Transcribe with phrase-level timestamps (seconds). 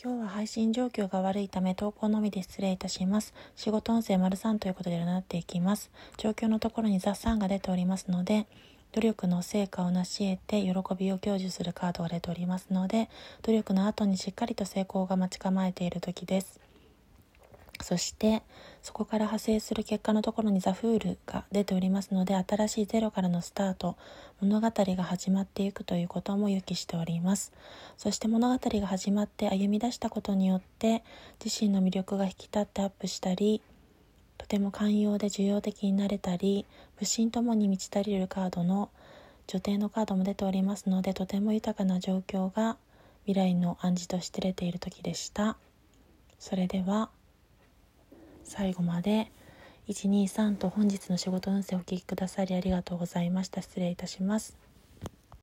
[0.00, 3.34] 今日は配信状況が悪いため投稿のみで失礼いたします。
[3.56, 5.90] 仕事音声丸3ということで占っていきます。
[6.18, 8.46] 状況のところに雑3が出ておりますので、
[8.92, 13.10] 努力の成果を成し得て喜びを享受するカードが出ておりますので、
[13.42, 16.60] 努力の後にしっかりと成功が待ち構えている時です。
[17.88, 18.42] そして
[18.82, 23.96] そこから派生する結果のところにザ・フールが出ておりますので新しいゼロからのスタート
[24.42, 27.50] 物語が始まっていくということも予期しております。
[27.96, 31.02] そして物語が始まって歩み出したことによって
[31.42, 33.62] 自身の魅力が引き立ってアップしたり
[34.36, 36.66] とても寛容で受容的になれたり
[36.96, 38.90] 不信ともに満ち足りるカードの
[39.46, 42.76] 女帝のカードも出ておりますのでとても豊かな状況が
[43.24, 45.56] 未来の暗示として出ている時でした。
[46.38, 47.08] それでは
[48.48, 49.30] 最後まで
[49.88, 53.60] 123と本日の仕事運勢をお聞きくださりありがとうございました。
[53.60, 54.67] 失礼いたします。